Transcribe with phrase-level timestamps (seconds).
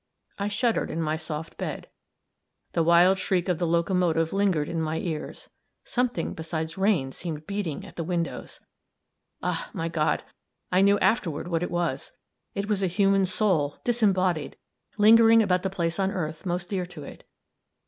[0.39, 1.87] I shuddered in my soft bed;
[2.73, 5.47] the wild shriek of the locomotive lingered in my ears;
[5.83, 8.59] something besides rain seemed beating at the windows.
[9.43, 10.23] Ah, my God!
[10.71, 12.13] I knew afterward what it was.
[12.55, 14.57] It was a human soul, disembodied,
[14.97, 17.23] lingering about the place on earth most dear to it.